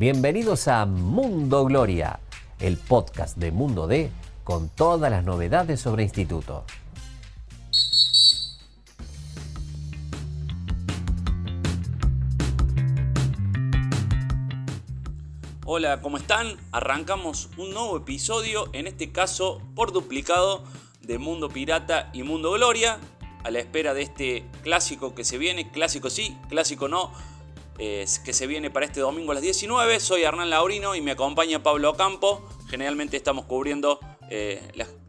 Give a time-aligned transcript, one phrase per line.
[0.00, 2.20] Bienvenidos a Mundo Gloria,
[2.58, 4.10] el podcast de Mundo D
[4.44, 6.64] con todas las novedades sobre instituto.
[15.66, 16.56] Hola, ¿cómo están?
[16.72, 20.64] Arrancamos un nuevo episodio, en este caso por duplicado
[21.02, 22.98] de Mundo Pirata y Mundo Gloria,
[23.44, 27.12] a la espera de este clásico que se viene, clásico sí, clásico no,
[27.80, 30.00] que se viene para este domingo a las 19.
[30.00, 32.46] Soy Hernán Laurino y me acompaña Pablo Campo.
[32.68, 33.98] Generalmente estamos cubriendo
[34.28, 34.60] eh,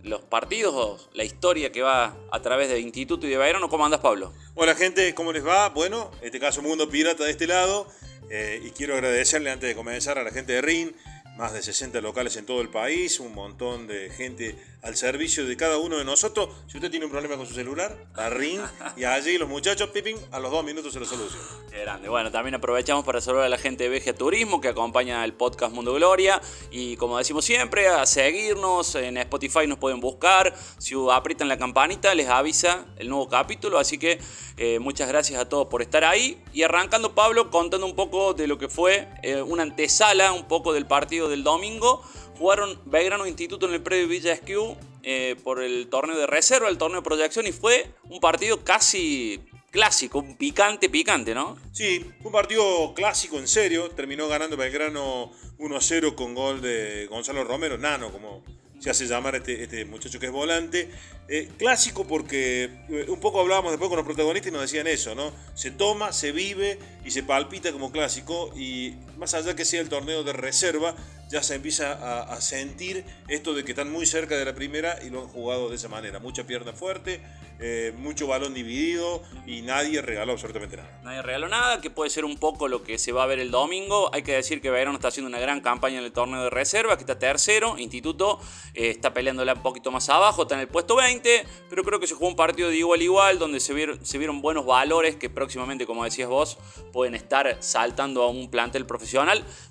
[0.04, 3.68] los partidos, la historia que va a través de Instituto y de Bayern.
[3.68, 4.32] ¿Cómo andas, Pablo?
[4.56, 5.68] Hola, gente, ¿cómo les va?
[5.68, 7.88] Bueno, en este caso Mundo Pirata de este lado.
[8.30, 10.96] Eh, y quiero agradecerle antes de comenzar a la gente de RIN,
[11.36, 15.56] más de 60 locales en todo el país, un montón de gente al servicio de
[15.56, 16.50] cada uno de nosotros.
[16.68, 18.62] Si usted tiene un problema con su celular, a RIN
[18.98, 21.46] y allí los muchachos, piping, a los dos minutos se lo soluciona.
[21.70, 22.10] Qué grande.
[22.10, 25.74] Bueno, también aprovechamos para saludar a la gente de Vegia Turismo que acompaña el podcast
[25.74, 26.42] Mundo Gloria.
[26.72, 28.96] Y como decimos siempre, a seguirnos.
[28.96, 30.56] En Spotify nos pueden buscar.
[30.78, 33.78] Si aprietan la campanita, les avisa el nuevo capítulo.
[33.78, 34.20] Así que
[34.58, 36.42] eh, muchas gracias a todos por estar ahí.
[36.54, 40.74] Y arrancando, Pablo, contando un poco de lo que fue eh, una antesala, un poco
[40.74, 42.04] del partido del domingo.
[42.42, 46.80] Jugaron Belgrano Instituto en el predio Villa Esquiu eh, por el torneo de reserva, el
[46.80, 49.40] torneo de proyección, y fue un partido casi
[49.70, 51.56] clásico, picante, picante, ¿no?
[51.72, 53.92] Sí, un partido clásico, en serio.
[53.92, 58.44] Terminó ganando Belgrano 1-0 con gol de Gonzalo Romero, nano, como
[58.80, 60.90] se hace llamar este, este muchacho que es volante.
[61.28, 65.14] Eh, clásico porque eh, un poco hablábamos después con los protagonistas y nos decían eso,
[65.14, 65.32] ¿no?
[65.54, 69.88] Se toma, se vive y se palpita como clásico y más allá que sea el
[69.88, 70.96] torneo de reserva,
[71.30, 75.12] ya se empieza a, sentir esto de que están muy cerca de la primera y
[75.12, 76.20] lo han jugado de esa manera.
[76.20, 77.22] Mucha pierna fuerte,
[77.60, 81.00] eh, mucho balón dividido y nadie regaló absolutamente nada.
[81.04, 83.52] Nadie regaló nada, que puede ser un poco lo que se va a ver el
[83.52, 84.10] domingo.
[84.12, 86.98] Hay que decir que Verón está haciendo una gran campaña en el torneo de reserva,
[86.98, 88.40] que está tercero, Instituto
[88.74, 92.16] está peleándola un poquito más abajo, está en el puesto 20 pero creo que se
[92.16, 95.30] jugó un partido de igual a igual, donde se vieron, se vieron buenos valores que
[95.30, 96.58] próximamente, como decías vos,
[96.92, 99.11] pueden estar saltando a un plantel profesional.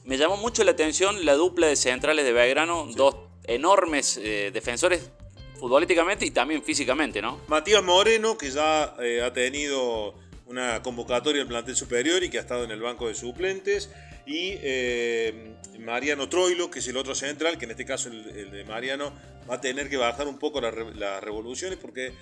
[0.04, 5.10] Me llamó mucho la atención la dupla de centrales de Belgrano, dos enormes eh, defensores
[5.58, 7.40] futbolísticamente y también físicamente, ¿no?
[7.48, 10.14] Matías Moreno, que ya eh, ha tenido
[10.46, 13.90] una convocatoria en plantel superior y que ha estado en el banco de suplentes.
[14.26, 18.64] Y eh, Mariano Troilo, que es el otro central, que en este caso el, de
[18.64, 19.12] Mariano
[19.48, 22.12] va a tener que bajar un poco las revoluciones porque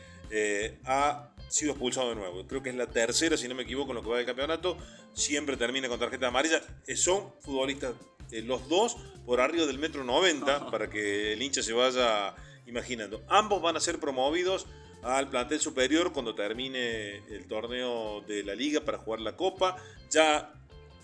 [0.84, 2.46] ha sido expulsado de nuevo.
[2.46, 4.76] Creo que es la tercera, si no me equivoco, en lo que va del campeonato.
[5.14, 6.62] Siempre termina con tarjeta amarilla.
[6.86, 7.94] Eh, son futbolistas,
[8.30, 12.34] los dos, por arriba del metro 90, para que el hincha se vaya
[12.66, 13.22] imaginando.
[13.28, 14.66] Ambos van a ser promovidos
[15.02, 19.76] al plantel superior cuando termine el torneo de la liga para jugar la copa.
[20.10, 20.52] Ya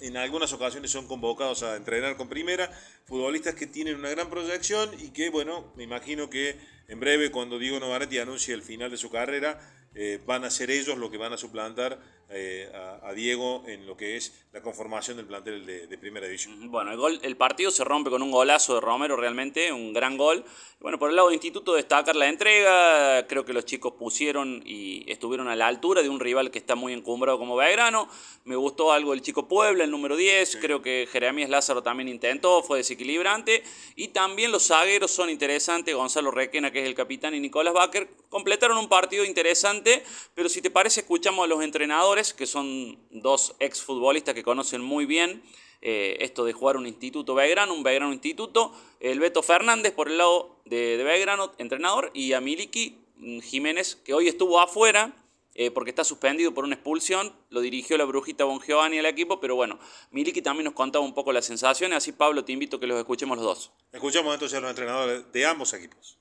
[0.00, 2.70] en algunas ocasiones son convocados a entrenar con primera,
[3.04, 7.58] futbolistas que tienen una gran proyección y que, bueno, me imagino que en breve cuando
[7.58, 9.58] Diego Novaretti anuncie el final de su carrera,
[9.94, 12.00] eh, van a ser ellos los que van a suplantar
[12.36, 12.68] eh,
[13.02, 16.68] a, Diego en lo que es la conformación del plantel de, primera división.
[16.68, 20.16] Bueno, el, gol, el partido se rompe con un golazo de Romero realmente, un gran
[20.16, 20.44] gol.
[20.80, 25.10] Bueno, por el lado de Instituto destacar la entrega, creo que los chicos pusieron y
[25.10, 28.08] estuvieron a la altura de un rival que está muy encumbrado como Belgrano.
[28.44, 32.62] Me gustó algo el chico Puebla, el número 10, creo que Jeremías Lázaro también intentó,
[32.64, 33.62] fue desequilibrante.
[33.94, 38.08] Y también los zagueros son interesantes, Gonzalo Requena, que es el capitán, y Nicolás Baker,
[38.28, 43.54] completaron un partido interesante, pero si te parece escuchamos a los entrenadores que son dos
[43.58, 45.42] exfutbolistas que conocen muy bien
[45.86, 48.72] eh, esto de jugar un instituto Belgrano, un Belgrano instituto.
[49.00, 53.96] El Beto Fernández por el lado de, de Belgrano, entrenador, y a Miliki mm, Jiménez,
[53.96, 55.14] que hoy estuvo afuera.
[55.56, 59.38] Eh, porque está suspendido por una expulsión, lo dirigió la brujita Bon Giovanni al equipo,
[59.38, 59.78] pero bueno,
[60.10, 62.98] Miliki también nos contaba un poco las sensaciones, así Pablo te invito a que los
[62.98, 63.72] escuchemos los dos.
[63.92, 66.18] Escuchamos entonces a los entrenadores de ambos equipos.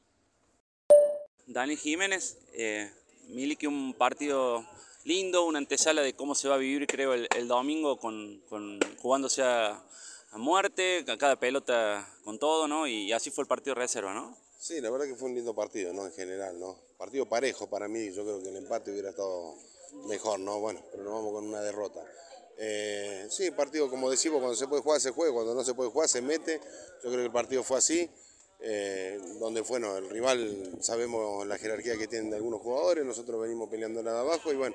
[1.47, 2.91] Dani Jiménez, eh,
[3.30, 4.68] Miliki un partido
[5.03, 8.41] lindo, una antesala de cómo se va a vivir, creo, el, domingo con,
[9.02, 9.84] jugándose a,
[10.34, 12.88] muerte, a cada pelota con todo, ¿no?
[12.88, 14.35] Y así fue el partido de reserva, ¿no?
[14.59, 16.05] Sí, la verdad que fue un lindo partido, ¿no?
[16.05, 16.78] En general, ¿no?
[16.97, 19.55] Partido parejo para mí, yo creo que el empate hubiera estado
[20.08, 20.59] mejor, ¿no?
[20.59, 22.03] Bueno, pero nos vamos con una derrota.
[22.58, 25.90] Eh, sí, partido como decimos, cuando se puede jugar se juega, cuando no se puede
[25.90, 26.59] jugar se mete.
[27.03, 28.09] Yo creo que el partido fue así.
[28.66, 33.70] Eh, donde bueno, el rival sabemos la jerarquía que tienen de algunos jugadores, nosotros venimos
[33.70, 34.74] peleando nada abajo y bueno,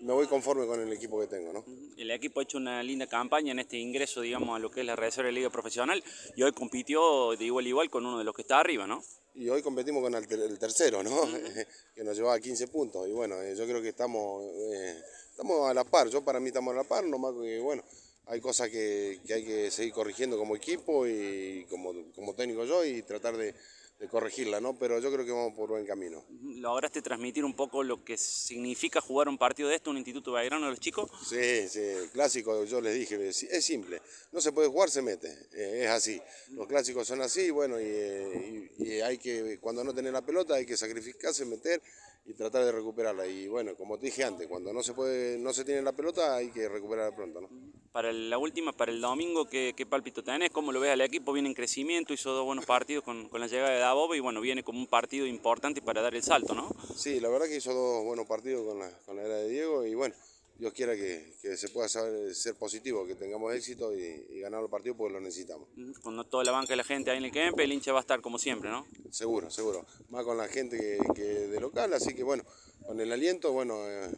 [0.00, 1.50] me voy conforme con el equipo que tengo.
[1.50, 1.64] ¿no?
[1.96, 4.86] El equipo ha hecho una linda campaña en este ingreso, digamos, a lo que es
[4.86, 6.04] la reserva de Liga Profesional
[6.36, 9.02] y hoy compitió de igual a igual con uno de los que está arriba, ¿no?
[9.34, 11.22] Y hoy competimos con el, tercero, ¿no?
[11.94, 14.94] que nos llevaba 15 puntos y bueno, eh, yo creo que estamos, eh,
[15.30, 17.82] estamos a la par, yo para mí estamos a la par, nomás que bueno,
[18.26, 22.84] hay cosas que, que hay que seguir corrigiendo como equipo y como, como técnico yo
[22.84, 23.54] y tratar de,
[24.02, 24.76] de corregirla, ¿no?
[24.76, 26.24] Pero yo creo que vamos por buen camino.
[26.42, 30.66] ¿Lograste transmitir un poco lo que significa jugar un partido de esto, un Instituto Belgrano
[30.66, 31.08] a los chicos?
[31.24, 31.80] Sí, sí,
[32.12, 34.02] clásico, yo les dije, es simple,
[34.32, 36.20] no se puede jugar, se mete, eh, es así.
[36.50, 40.66] Los clásicos son así, bueno, y, y, hay que, cuando no tenés la pelota hay
[40.66, 41.80] que sacrificarse, meter
[42.24, 43.24] y tratar de recuperarla.
[43.28, 46.34] Y bueno, como te dije antes, cuando no se puede, no se tiene la pelota,
[46.34, 47.81] hay que recuperarla pronto, ¿no?
[47.92, 50.50] Para la última, para el domingo, ¿qué, qué palpito tenés?
[50.50, 51.34] ¿Cómo lo ves al equipo?
[51.34, 54.40] Viene en crecimiento, hizo dos buenos partidos con, con la llegada de Dabob y bueno,
[54.40, 56.74] viene como un partido importante para dar el salto, ¿no?
[56.96, 59.84] Sí, la verdad que hizo dos buenos partidos con la, con la era de Diego
[59.84, 60.14] y bueno,
[60.56, 64.62] Dios quiera que, que, se pueda saber, ser positivo, que tengamos éxito y, y, ganar
[64.62, 65.68] los partidos porque lo necesitamos.
[66.02, 68.00] Con toda la banca de la gente ahí en el Kempe, el hincha va a
[68.00, 68.86] estar como siempre, ¿no?
[69.10, 69.84] Seguro, seguro.
[70.08, 72.42] Más con la gente que, que de local, así que bueno,
[72.86, 74.10] con el aliento, bueno, eh,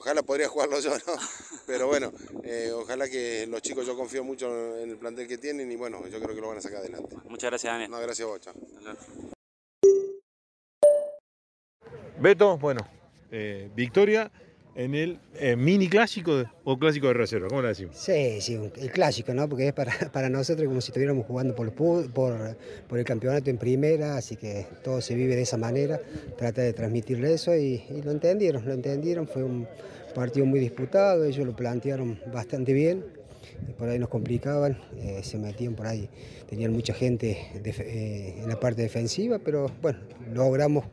[0.00, 1.14] ojalá podría jugarlo yo, ¿no?
[1.66, 2.10] Pero bueno,
[2.42, 6.06] eh, ojalá que los chicos, yo confío mucho en el plantel que tienen y bueno,
[6.08, 7.16] yo creo que lo van a sacar adelante.
[7.28, 7.90] Muchas gracias, Daniel.
[7.90, 8.54] No, gracias a vos, chao.
[12.18, 12.80] Beto, bueno,
[13.30, 14.30] eh, victoria
[14.74, 17.96] en el eh, mini clásico o clásico de reserva, ¿cómo le decimos?
[17.96, 19.48] Sí, sí, el clásico, ¿no?
[19.48, 24.16] Porque es para, para nosotros como si estuviéramos jugando por, por, el campeonato en primera,
[24.16, 26.00] así que todo se vive de esa manera,
[26.36, 29.66] trata de transmitirle eso y, lo entendieron, lo entendieron, fue un
[30.14, 33.04] partido muy disputado, ellos lo plantearon bastante bien,
[33.78, 36.08] por ahí nos complicaban, eh, se metían por ahí,
[36.48, 39.98] tenían mucha gente eh, en la parte defensiva, pero bueno,
[40.32, 40.84] logramos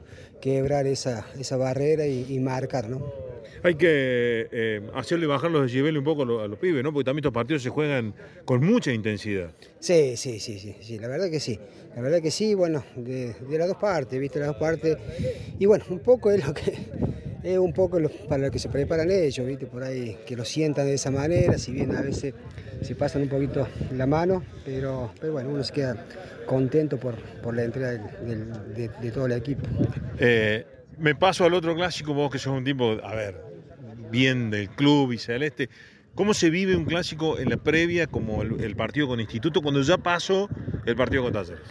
[0.42, 3.27] quebrar esa, esa barrera y, y marcar, ¿no?
[3.64, 6.94] Hay que eh, hacerle bajar los decibeles un poco a los, a los, pibes, ¿no?
[6.94, 8.14] Porque también estos partidos se juegan
[8.46, 9.52] con mucha intensidad.
[9.80, 11.60] Sí, sí, sí, sí, sí, la verdad que sí.
[11.96, 14.40] La verdad que sí, bueno, de, de las dos partes, ¿viste?
[14.40, 14.98] Las dos partes.
[15.58, 16.78] Y bueno, un poco es lo que
[17.44, 19.66] es un poco lo, para lo que se preparan ellos, ¿viste?
[19.66, 22.34] Por ahí que lo sientan de esa manera, si bien a veces
[22.82, 26.06] se pasan un poquito la mano, pero, pero bueno, uno se queda
[26.46, 29.66] contento por, por la entrega del, del, de, de, todo el equipo.
[30.20, 30.66] Eh,
[30.98, 33.42] me paso al otro clásico, vos que sos un tipo, a ver,
[34.10, 35.70] bien del club y celeste.
[36.16, 39.82] ¿Cómo se vive un clásico en la previa como el, el partido con Instituto cuando
[39.82, 40.50] ya pasó
[40.86, 41.62] el partido con Talleres?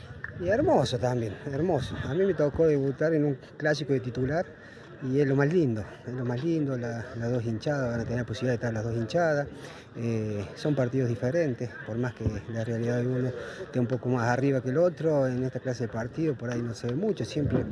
[0.41, 1.97] Y hermoso también, hermoso.
[2.05, 4.47] A mí me tocó debutar en un clásico de titular
[5.03, 8.05] y es lo más lindo, es lo más lindo, la, las dos hinchadas, van a
[8.05, 9.47] tener la posibilidad de estar las dos hinchadas,
[9.97, 13.33] eh, son partidos diferentes, por más que la realidad de uno
[13.65, 16.63] esté un poco más arriba que el otro, en esta clase de partido por ahí
[16.63, 17.65] no se ve mucho, siempre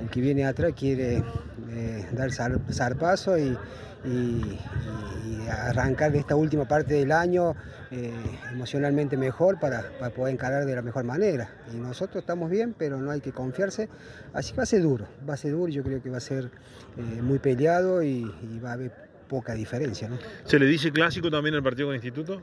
[0.00, 1.22] el que viene atrás quiere
[1.70, 3.56] eh, dar zarpazo y,
[4.04, 7.54] y, y, arrancar de esta última parte del año
[7.90, 8.12] eh,
[8.50, 11.48] emocionalmente mejor para, para, poder encarar de la mejor manera.
[11.72, 13.88] Y nosotros estamos bien, pero no hay que confiarse.
[14.32, 16.20] Así que va a ser duro, va a ser duro, yo creo que va a
[16.20, 16.50] ser
[16.96, 18.24] eh, muy peleado y,
[18.64, 18.92] va a haber
[19.28, 20.08] poca diferencia.
[20.08, 20.18] ¿no?
[20.44, 22.42] ¿Se le dice clásico también al partido con Instituto?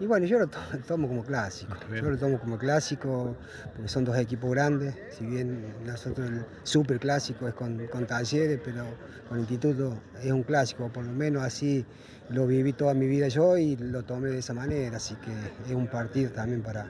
[0.00, 0.48] Y bueno, yo lo
[0.88, 1.74] tomo como clásico.
[1.94, 3.36] Yo lo tomo como clásico
[3.74, 4.94] porque son dos equipos grandes.
[5.10, 8.84] Si bien nosotros el super clásico es con, con Talleres, pero
[9.28, 10.88] con Instituto es un clásico.
[10.88, 11.84] Por lo menos así
[12.30, 14.96] lo viví toda mi vida yo y lo tomé de esa manera.
[14.96, 15.32] Así que
[15.70, 16.86] es un partido también para,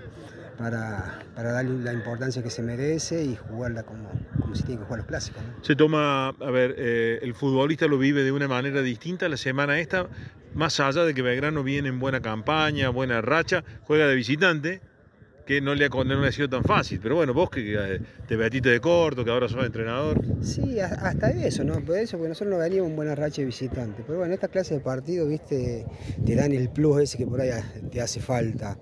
[0.56, 4.08] para, para darle la importancia que se merece y jugarla como,
[4.40, 5.42] como se tiene que jugar los clásicos.
[5.42, 5.64] ¿no?
[5.64, 9.80] Se toma, a ver, eh, el futbolista lo vive de una manera distinta la semana
[9.80, 10.06] esta
[10.60, 14.82] más allá de que Belgrano viene en buena campaña, buena racha, juega de visitante,
[15.46, 17.00] que no le, ha, no sido tan fácil.
[17.02, 20.20] Pero bueno, vos que, que te betiste de corto, que ahora sos entrenador.
[20.42, 21.80] Sí, hasta eso, ¿no?
[21.80, 24.02] Por eso, porque nosotros no veníamos en buena racha de visitante.
[24.06, 25.86] Pero bueno, esta clase de partido, viste,
[26.26, 27.52] te dan el plus ese que por ahí
[27.90, 28.76] te hace falta.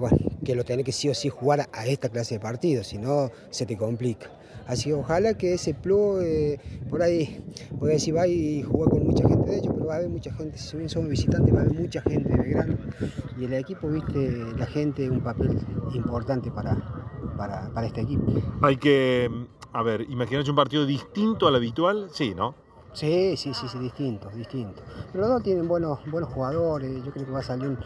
[0.00, 2.96] Bueno, que lo tenés que sí o sí jugar a esta clase de partido, si
[2.96, 4.30] no se te complica.
[4.68, 6.60] Así que ojalá que ese plus, eh,
[6.90, 7.42] por ahí,
[7.78, 10.30] puede decir, va y jugar con mucha gente de ellos, pero va a haber mucha
[10.34, 12.76] gente, si bien somos visitantes, va a haber mucha gente de Belgrano.
[13.38, 15.58] Y el equipo, viste, la gente un papel
[15.94, 16.76] importante para,
[17.38, 18.30] para, para este equipo.
[18.60, 19.30] Hay que,
[19.72, 22.54] a ver, imaginarse un partido distinto al habitual, sí, ¿no?
[22.92, 24.82] Sí, sí, sí, sí, distinto, distinto.
[25.12, 27.78] Pero los dos tienen buenos, buenos jugadores, yo creo que va a salir un,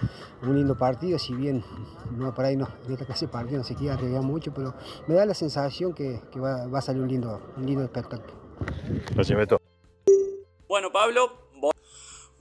[0.43, 1.63] un lindo partido, si bien
[2.13, 4.75] no por ahí no, en esta clase de partido no se quiere arriesgar mucho, pero
[5.07, 8.33] me da la sensación que, que va, va, a salir un lindo, un lindo espectáculo.
[9.15, 9.61] Gracias, Beto.
[10.69, 11.42] Bueno, Pablo,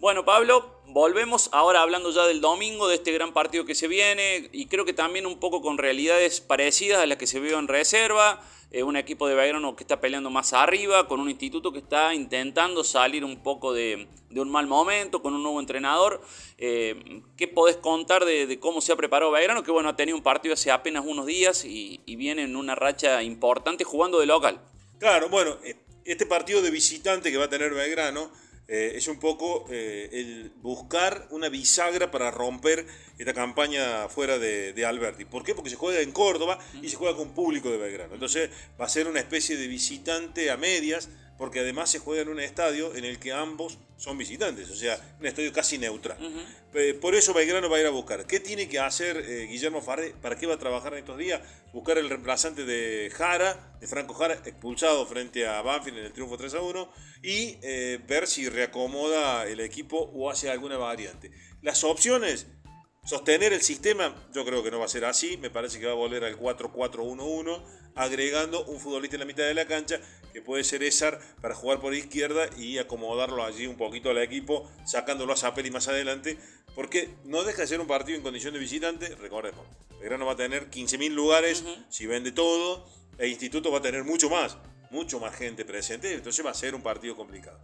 [0.02, 4.50] bueno, Pablo, volvemos ahora hablando ya del domingo, de este gran partido que se viene,
[4.52, 7.68] y creo que también un poco con realidades parecidas a las que se vio en
[7.68, 8.42] reserva.
[8.72, 12.16] Eh, un equipo de Belgrano que está peleando más arriba, con un instituto que está
[12.16, 16.24] intentando salir un poco de, un mal momento, con un nuevo entrenador.
[16.58, 19.62] Eh, ¿Qué podés contar de, cómo se ha preparado Belgrano?
[19.62, 22.74] Que bueno, ha tenido un partido hace apenas unos días y, y viene en una
[22.74, 24.62] racha importante jugando de local.
[24.98, 25.60] Claro, bueno,
[26.06, 28.32] este partido de visitante que va a tener Belgrano
[28.68, 32.86] eh, es un poco eh, el buscar una bisagra para romper
[33.18, 35.26] esta campaña fuera de, de, Alberti.
[35.26, 35.54] ¿Por qué?
[35.54, 38.14] Porque se juega en Córdoba y se juega con público de Belgrano.
[38.14, 38.50] Entonces
[38.80, 41.10] va a ser una especie de visitante a medias
[41.42, 45.02] porque además se juega en un estadio en el que ambos son visitantes, o sea,
[45.20, 46.16] un estadio casi neutral.
[47.02, 48.28] Por eso Belgrano va a ir a buscar.
[48.28, 50.14] ¿Qué tiene que hacer eh, Guillermo Farré?
[50.22, 51.42] ¿Para qué va a trabajar en estos días?
[51.74, 56.38] Buscar el reemplazante de Jara, de Franco Jara, expulsado frente a Banfield en el triunfo
[56.38, 56.92] 3 a 1,
[57.24, 61.32] y eh, ver si reacomoda el equipo o hace alguna variante.
[61.64, 62.46] Las opciones,
[63.04, 65.92] sostener el sistema, yo creo que no va a ser así, me parece que va
[65.92, 67.62] a volver al 4-4-1-1
[67.96, 70.00] agregando un futbolista en la mitad de la cancha,
[70.32, 74.72] que puede ser Esar para jugar por izquierda y acomodarlo allí un poquito al equipo,
[74.86, 76.38] sacándolo a Zapelli más adelante,
[76.74, 79.66] porque no deja de ser un partido en condición de visitante, recordemos,
[80.00, 84.30] Belgrano va a tener 15.000 lugares, si vende todo, el instituto va a tener mucho
[84.30, 84.58] más,
[84.90, 87.60] mucho más gente presente, entonces va a ser un partido complicado.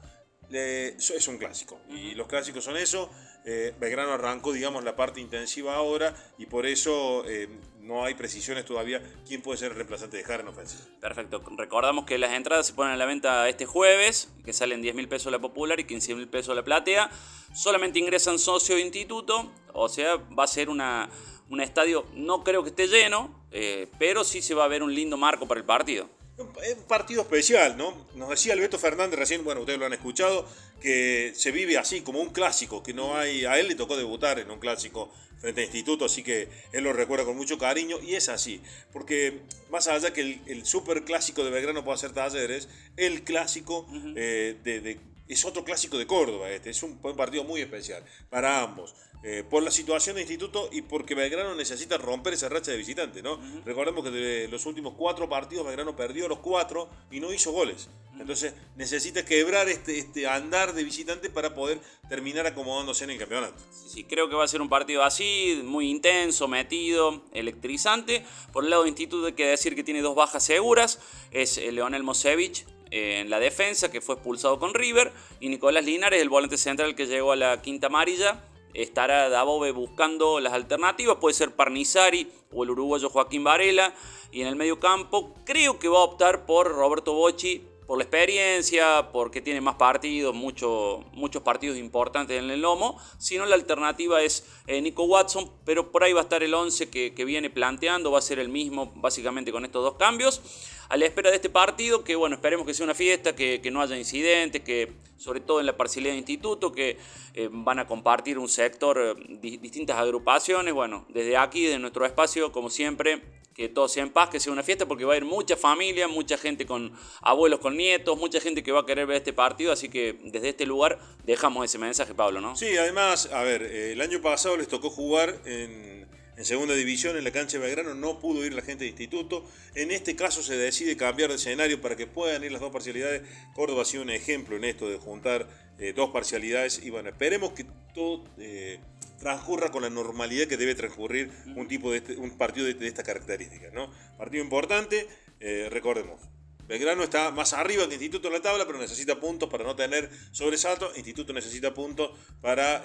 [0.52, 3.10] Es un clásico, y los clásicos son eso,
[3.46, 7.24] eh, Belgrano arrancó, digamos, la parte intensiva ahora, y por eso...
[7.28, 7.48] Eh,
[7.88, 10.84] no hay precisiones todavía quién puede ser el reemplazante de Jara en ofensiva.
[11.00, 11.42] Perfecto.
[11.58, 15.08] Recordamos que las entradas se ponen a la venta este jueves, que salen 10 mil
[15.08, 17.10] pesos la popular y 15 mil pesos la platea.
[17.56, 21.10] Solamente ingresan socio de instituto, o sea, va a ser una,
[21.50, 24.94] un estadio, no creo que esté lleno, eh, pero sí se va a ver un
[24.94, 26.10] lindo marco para el partido.
[26.38, 28.06] Es un partido especial, ¿no?
[28.14, 30.48] Nos decía Alberto Fernández recién, bueno, ustedes lo han escuchado,
[30.80, 33.46] que se vive así, como un clásico, que no hay.
[33.46, 36.94] A él le tocó debutar en un clásico frente a Instituto, así que él lo
[36.94, 41.44] recuerda con mucho cariño y es así, porque más allá que el, el super clásico
[41.44, 46.70] de Belgrano pueda ser Talleres, el clásico eh, de, es otro clásico de Córdoba, este
[46.70, 48.96] es un partido muy especial para ambos.
[49.24, 53.24] Eh, por la situación de instituto y porque Belgrano necesita romper esa racha de visitante,
[53.24, 53.40] ¿no?
[53.66, 57.90] Recordemos que de los últimos cuatro partidos Belgrano perdió los cuatro y no hizo goles.
[58.20, 63.56] Entonces necesita quebrar este, este andar de visitante para poder terminar acomodándose en el campeonato.
[63.72, 68.24] Sí, creo que va a ser un partido así, muy intenso, metido, electrizante.
[68.54, 71.00] Por el lado de instituto hay que decir que tiene dos bajas seguras.
[71.32, 76.22] Es eh, Leonel Mosevich, en la defensa, que fue expulsado con River, y Nicolás Linares,
[76.22, 81.34] el volante central que llegó a la quinta amarilla, estará Dabove buscando las alternativas, puede
[81.34, 83.94] ser Parnizari o el uruguayo Joaquín Varela,
[84.32, 88.04] y en el medio campo creo que va a optar por Roberto Bocci por la
[88.04, 94.46] experiencia, porque tiene más partidos, muchos partidos importantes en el lomo, sino la alternativa es
[94.68, 98.12] eh, Nico Watson, pero por ahí va a estar el 11 que, que, viene planteando,
[98.12, 100.42] va a ser el mismo básicamente con estos dos cambios,
[100.90, 103.72] a la espera de este partido, que bueno, esperemos que sea una fiesta, que, que
[103.72, 106.98] no haya incidentes, que sobre todo en la parcialidad de instituto, que
[107.34, 112.52] eh, van a compartir un sector, eh, distintas agrupaciones, bueno, desde aquí, de nuestro espacio,
[112.52, 113.22] como siempre,
[113.54, 116.08] que todo sea en paz, que sea una fiesta, porque va a ir mucha familia,
[116.08, 119.72] mucha gente con abuelos, con nietos, mucha gente que va a querer ver este partido,
[119.72, 122.56] así que desde este lugar dejamos ese mensaje, Pablo, ¿no?
[122.56, 126.08] Sí, además, a ver, eh, el año pasado les tocó jugar en,
[126.46, 129.44] segunda división en la cancha de Belgrano, no pudo ir la gente de instituto.
[129.76, 133.24] En este caso se decide cambiar de escenario para que puedan ir las dos parcialidades.
[133.56, 135.48] Córdoba ha sido un ejemplo en esto de juntar
[135.80, 138.24] eh, dos parcialidades y bueno, esperemos que todo...
[138.38, 138.80] Eh,
[139.20, 142.88] transcurra con la normalidad que debe transcurrir un tipo de este, un partido de, de
[142.88, 143.92] estas características, ¿no?
[144.16, 145.08] Partido importante,
[145.40, 146.22] eh, recordemos.
[146.68, 150.10] Belgrano está más arriba que Instituto en la tabla, pero necesita puntos para no tener
[150.32, 150.92] sobresalto.
[150.98, 152.84] Instituto necesita puntos para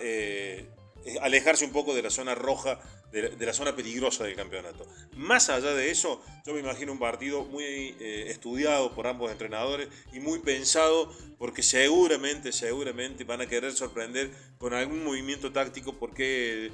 [1.20, 2.80] alejarse un poco de la zona roja,
[3.10, 4.86] de, la zona peligrosa del campeonato.
[5.16, 9.88] Más allá de eso, yo me imagino un partido muy eh, estudiado por ambos entrenadores
[10.12, 16.70] y muy pensado porque seguramente, seguramente van a querer sorprender con algún movimiento táctico porque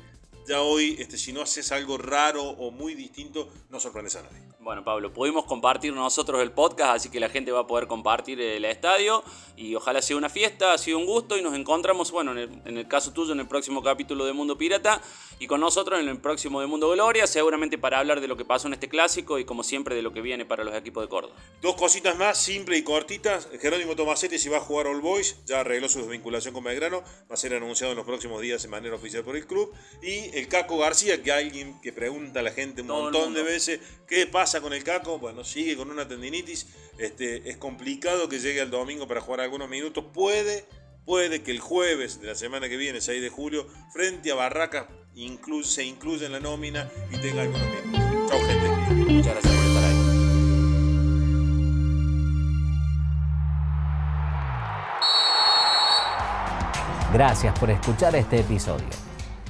[0.47, 4.48] ya hoy, este, si no haces algo raro o muy distinto, no sorprendes a nadie.
[4.61, 8.41] Bueno, Pablo, pudimos compartir nosotros el podcast, así que la gente va a poder compartir
[8.41, 9.23] el estadio
[9.57, 12.89] y ojalá sea una fiesta, ha sido un gusto y nos encontramos, bueno, en el,
[12.89, 15.01] caso tuyo, en el próximo capítulo de Mundo Pirata
[15.39, 18.45] y con nosotros en el próximo de Mundo Gloria, seguramente para hablar de lo que
[18.45, 21.09] pasó en este clásico y como siempre de lo que viene para los equipos de
[21.09, 21.35] Córdoba.
[21.63, 23.49] Dos cositas más, simples y cortitas.
[23.61, 27.35] Jerónimo Tomasetti si va a jugar All Boys, ya arregló su desvinculación con Belgrano, va
[27.35, 29.73] a ser anunciado en los próximos días de manera oficial por el club.
[30.03, 33.81] Y el Caco García, que alguien que pregunta a la gente un montón de veces
[34.09, 35.19] qué pasa con el Caco?
[35.19, 36.67] Bueno, sigue con una tendinitis.
[36.99, 40.05] Este, es complicado que llegue al domingo para jugar algunos minutos.
[40.13, 40.65] Puede,
[41.05, 44.87] puede que el jueves de la semana que viene, 6 de julio, frente a Barracas,
[45.65, 48.31] se incluya en la nómina y tenga algunos minutos.
[48.31, 48.69] Chao, gente.
[49.13, 49.97] Muchas gracias por estar ahí.
[57.13, 59.08] Gracias por escuchar este episodio